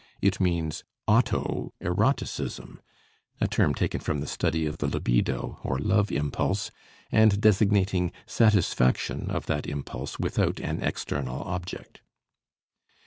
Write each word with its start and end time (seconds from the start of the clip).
It 0.19 0.39
means 0.41 0.83
"auto 1.07 1.75
eroticism," 1.79 2.81
(a 3.39 3.47
term 3.47 3.75
taken 3.75 3.99
from 3.99 4.19
the 4.19 4.25
study 4.25 4.65
of 4.65 4.79
the 4.79 4.87
libido, 4.87 5.59
or 5.61 5.77
love 5.77 6.11
impulse, 6.11 6.71
and 7.11 7.39
designating 7.39 8.11
satisfaction 8.25 9.29
of 9.29 9.45
that 9.45 9.67
impulse 9.67 10.17
without 10.17 10.59
an 10.59 10.81
external 10.81 11.43
object). 11.43 12.01